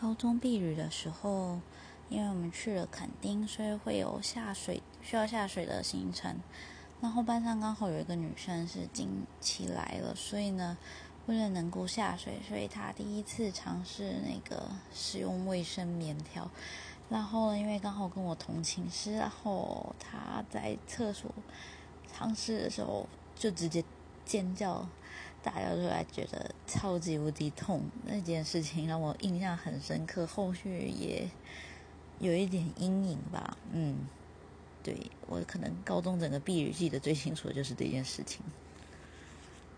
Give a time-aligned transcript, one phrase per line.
[0.00, 1.58] 高中避旅的时候，
[2.08, 6.36] 因为我们去了垦丁，所以会有下水需要下水的行程。
[7.00, 9.08] 然后班上刚好有一个女生是经
[9.40, 10.78] 期来了，所以呢，
[11.26, 16.48] 为了能够下水，所以她第一次尝试那个使用卫生棉条。
[17.08, 21.28] 然后呢，因为刚好跟我同寝室，然后她在厕所
[22.12, 23.82] 尝试的时候就直接
[24.24, 24.86] 尖叫。
[25.50, 31.26] 大家出来觉得超级无敌痛，那件事情让我印象很深刻，后续也
[32.18, 33.56] 有一点阴影吧。
[33.72, 34.06] 嗯，
[34.82, 34.94] 对
[35.26, 38.42] 我可能高中整个毕业记得最清楚的就是这件事情。